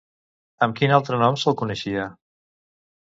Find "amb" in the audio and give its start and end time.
0.67-0.79